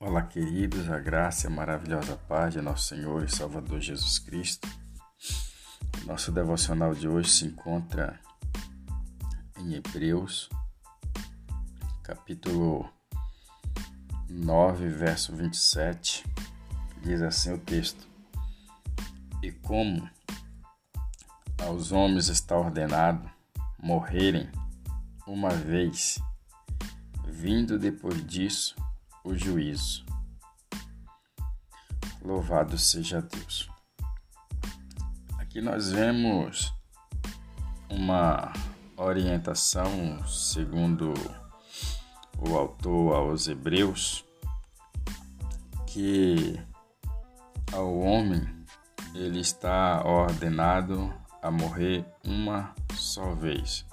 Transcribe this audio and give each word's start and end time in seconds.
Olá, 0.00 0.22
queridos, 0.22 0.90
a 0.90 0.98
graça 0.98 1.46
e 1.46 1.48
a 1.50 1.54
maravilhosa 1.54 2.16
paz 2.28 2.52
de 2.52 2.60
nosso 2.60 2.88
Senhor 2.88 3.22
e 3.22 3.30
Salvador 3.30 3.80
Jesus 3.80 4.18
Cristo. 4.18 4.68
Nosso 6.04 6.32
devocional 6.32 6.94
de 6.94 7.08
hoje 7.08 7.30
se 7.30 7.46
encontra 7.46 8.20
em 9.56 9.74
Hebreus, 9.74 10.50
capítulo 12.02 12.90
9, 14.28 14.88
verso 14.88 15.34
27. 15.34 16.24
Diz 17.00 17.22
assim 17.22 17.52
o 17.52 17.58
texto: 17.58 18.06
E 19.42 19.52
como 19.52 20.10
aos 21.62 21.92
homens 21.92 22.28
está 22.28 22.58
ordenado 22.58 23.30
morrerem 23.78 24.50
uma 25.24 25.50
vez, 25.50 26.18
vindo 27.26 27.78
depois 27.78 28.26
disso 28.26 28.74
o 29.24 29.34
juízo. 29.34 30.04
Louvado 32.22 32.78
seja 32.78 33.22
Deus. 33.22 33.68
Aqui 35.38 35.60
nós 35.60 35.90
vemos 35.90 36.72
uma 37.88 38.52
orientação, 38.96 40.24
segundo 40.26 41.14
o 42.38 42.56
autor 42.56 43.14
aos 43.14 43.48
Hebreus, 43.48 44.24
que 45.86 46.60
ao 47.72 47.98
homem 47.98 48.46
ele 49.14 49.40
está 49.40 50.04
ordenado 50.04 51.12
a 51.42 51.50
morrer 51.50 52.04
uma 52.24 52.74
só 52.94 53.34
vez. 53.34 53.86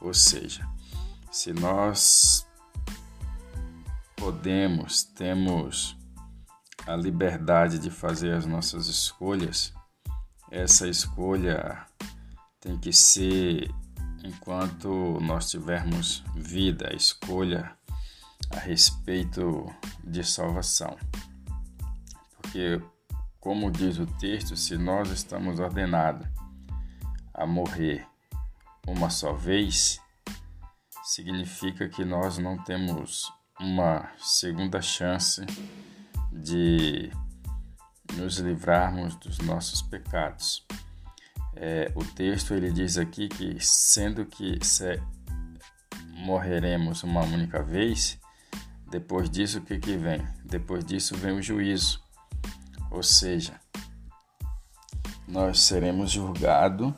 Ou 0.00 0.14
seja, 0.14 0.66
se 1.30 1.52
nós 1.52 2.46
podemos, 4.20 5.02
temos 5.02 5.96
a 6.86 6.94
liberdade 6.94 7.78
de 7.78 7.90
fazer 7.90 8.34
as 8.34 8.44
nossas 8.44 8.86
escolhas, 8.86 9.72
essa 10.50 10.86
escolha 10.86 11.86
tem 12.60 12.76
que 12.76 12.92
ser 12.92 13.74
enquanto 14.22 15.18
nós 15.22 15.50
tivermos 15.50 16.22
vida, 16.36 16.90
a 16.90 16.94
escolha 16.94 17.74
a 18.50 18.58
respeito 18.58 19.64
de 20.04 20.22
salvação. 20.22 20.98
Porque, 22.36 22.78
como 23.40 23.70
diz 23.70 23.98
o 23.98 24.06
texto, 24.06 24.54
se 24.54 24.76
nós 24.76 25.10
estamos 25.10 25.58
ordenados 25.58 26.28
a 27.32 27.46
morrer 27.46 28.06
uma 28.86 29.08
só 29.08 29.32
vez, 29.32 29.98
significa 31.04 31.88
que 31.88 32.04
nós 32.04 32.36
não 32.36 32.62
temos 32.62 33.32
uma 33.60 34.10
segunda 34.16 34.80
chance 34.80 35.44
de 36.32 37.12
nos 38.14 38.38
livrarmos 38.38 39.14
dos 39.16 39.38
nossos 39.38 39.82
pecados. 39.82 40.66
É, 41.54 41.92
o 41.94 42.02
texto 42.02 42.54
ele 42.54 42.72
diz 42.72 42.96
aqui 42.96 43.28
que 43.28 43.56
sendo 43.60 44.24
que 44.24 44.58
morreremos 46.24 47.02
uma 47.02 47.20
única 47.20 47.62
vez, 47.62 48.18
depois 48.90 49.28
disso 49.28 49.58
o 49.58 49.62
que, 49.62 49.78
que 49.78 49.96
vem? 49.96 50.26
Depois 50.44 50.84
disso 50.84 51.14
vem 51.16 51.32
o 51.32 51.42
juízo, 51.42 52.02
ou 52.90 53.02
seja, 53.02 53.60
nós 55.28 55.60
seremos 55.60 56.10
julgados 56.10 56.94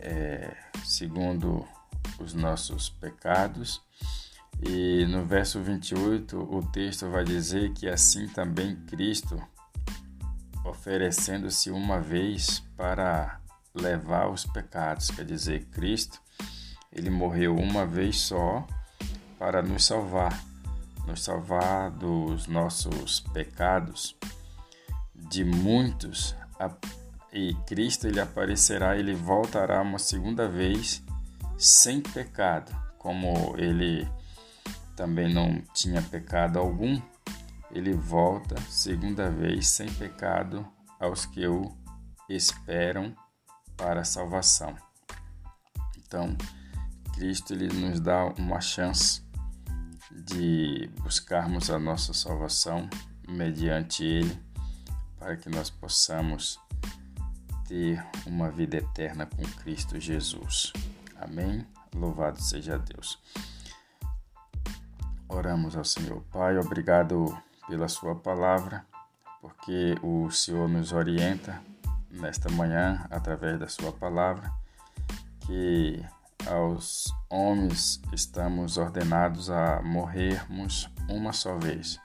é, 0.00 0.56
segundo 0.84 1.66
os 2.18 2.34
nossos 2.34 2.90
pecados 2.90 3.80
e 4.60 5.06
no 5.06 5.24
verso 5.24 5.60
28, 5.62 6.36
o 6.36 6.62
texto 6.66 7.08
vai 7.08 7.24
dizer 7.24 7.72
que 7.72 7.88
assim 7.88 8.26
também 8.28 8.74
Cristo, 8.86 9.40
oferecendo-se 10.64 11.70
uma 11.70 12.00
vez 12.00 12.60
para 12.76 13.40
levar 13.74 14.28
os 14.28 14.44
pecados, 14.44 15.10
quer 15.10 15.24
dizer, 15.24 15.66
Cristo, 15.66 16.20
ele 16.92 17.10
morreu 17.10 17.54
uma 17.54 17.86
vez 17.86 18.18
só 18.18 18.66
para 19.38 19.62
nos 19.62 19.84
salvar, 19.84 20.42
nos 21.06 21.22
salvar 21.22 21.90
dos 21.92 22.48
nossos 22.48 23.20
pecados, 23.20 24.16
de 25.14 25.44
muitos, 25.44 26.34
e 27.32 27.54
Cristo 27.66 28.08
ele 28.08 28.20
aparecerá, 28.20 28.96
ele 28.96 29.14
voltará 29.14 29.80
uma 29.82 29.98
segunda 29.98 30.48
vez 30.48 31.02
sem 31.56 32.00
pecado, 32.00 32.74
como 32.98 33.54
ele 33.56 34.08
também 34.98 35.32
não 35.32 35.62
tinha 35.72 36.02
pecado 36.02 36.58
algum, 36.58 37.00
ele 37.70 37.92
volta 37.92 38.60
segunda 38.62 39.30
vez 39.30 39.68
sem 39.68 39.88
pecado 39.94 40.66
aos 40.98 41.24
que 41.24 41.46
o 41.46 41.72
esperam 42.28 43.14
para 43.76 44.00
a 44.00 44.04
salvação. 44.04 44.74
Então, 45.96 46.36
Cristo 47.14 47.54
ele 47.54 47.68
nos 47.68 48.00
dá 48.00 48.24
uma 48.24 48.60
chance 48.60 49.22
de 50.10 50.90
buscarmos 51.00 51.70
a 51.70 51.78
nossa 51.78 52.12
salvação 52.12 52.90
mediante 53.28 54.02
ele, 54.02 54.36
para 55.16 55.36
que 55.36 55.48
nós 55.48 55.70
possamos 55.70 56.58
ter 57.68 58.04
uma 58.26 58.50
vida 58.50 58.78
eterna 58.78 59.26
com 59.26 59.44
Cristo 59.62 60.00
Jesus. 60.00 60.72
Amém. 61.14 61.64
Louvado 61.94 62.42
seja 62.42 62.76
Deus. 62.80 63.16
Oramos 65.38 65.76
ao 65.76 65.84
Senhor. 65.84 66.20
Pai, 66.32 66.58
obrigado 66.58 67.32
pela 67.68 67.86
Sua 67.86 68.16
palavra, 68.16 68.84
porque 69.40 69.94
o 70.02 70.28
Senhor 70.32 70.68
nos 70.68 70.90
orienta 70.90 71.62
nesta 72.10 72.50
manhã 72.50 73.06
através 73.08 73.56
da 73.56 73.68
Sua 73.68 73.92
palavra, 73.92 74.50
que 75.46 76.04
aos 76.44 77.04
homens 77.30 78.02
estamos 78.12 78.78
ordenados 78.78 79.48
a 79.48 79.80
morrermos 79.80 80.90
uma 81.08 81.32
só 81.32 81.56
vez. 81.56 82.00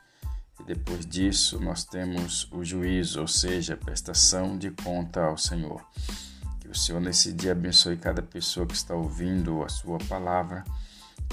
E 0.60 0.64
depois 0.66 1.04
disso 1.04 1.60
nós 1.60 1.84
temos 1.84 2.48
o 2.52 2.64
juízo, 2.64 3.20
ou 3.22 3.28
seja, 3.28 3.74
a 3.74 3.78
prestação 3.78 4.56
de 4.56 4.70
conta 4.70 5.24
ao 5.24 5.40
Senhor. 5.40 5.84
Que 6.60 6.68
o 6.68 6.76
Senhor 6.76 7.02
nesse 7.02 7.34
dia 7.34 7.54
abençoe 7.54 7.98
cada 7.98 8.22
pessoa 8.22 8.68
que 8.68 8.76
está 8.76 8.94
ouvindo 8.94 9.64
a 9.64 9.70
Sua 9.70 9.98
palavra 10.08 10.64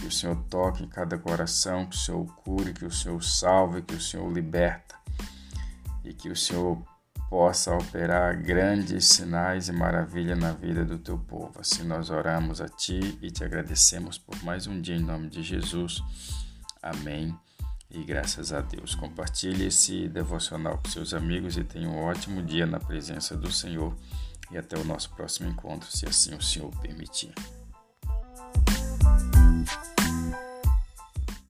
que 0.00 0.06
o 0.06 0.10
Senhor 0.10 0.36
toque 0.48 0.82
em 0.82 0.88
cada 0.88 1.18
coração, 1.18 1.86
que 1.86 1.94
o 1.94 1.98
Senhor 1.98 2.24
cure, 2.36 2.72
que 2.72 2.86
o 2.86 2.90
Senhor 2.90 3.22
salve, 3.22 3.82
que 3.82 3.94
o 3.94 4.00
Senhor 4.00 4.32
liberta 4.32 4.96
e 6.02 6.14
que 6.14 6.30
o 6.30 6.36
Senhor 6.36 6.82
possa 7.28 7.72
operar 7.76 8.42
grandes 8.42 9.06
sinais 9.06 9.68
e 9.68 9.72
maravilha 9.72 10.34
na 10.34 10.52
vida 10.52 10.84
do 10.84 10.98
teu 10.98 11.18
povo. 11.18 11.60
Assim 11.60 11.84
nós 11.84 12.10
oramos 12.10 12.60
a 12.60 12.68
ti 12.68 13.18
e 13.22 13.30
te 13.30 13.44
agradecemos 13.44 14.18
por 14.18 14.42
mais 14.42 14.66
um 14.66 14.80
dia 14.80 14.96
em 14.96 15.04
nome 15.04 15.28
de 15.28 15.42
Jesus. 15.42 16.02
Amém. 16.82 17.36
E 17.90 18.02
graças 18.02 18.52
a 18.52 18.60
Deus. 18.60 18.94
Compartilhe 18.94 19.66
esse 19.66 20.08
devocional 20.08 20.78
com 20.78 20.88
seus 20.88 21.12
amigos 21.12 21.56
e 21.56 21.62
tenha 21.62 21.88
um 21.88 21.98
ótimo 21.98 22.42
dia 22.42 22.66
na 22.66 22.80
presença 22.80 23.36
do 23.36 23.52
Senhor. 23.52 23.94
E 24.50 24.58
até 24.58 24.76
o 24.76 24.84
nosso 24.84 25.10
próximo 25.10 25.48
encontro, 25.48 25.88
se 25.90 26.06
assim 26.06 26.34
o 26.34 26.42
Senhor 26.42 26.70
permitir. 26.80 27.32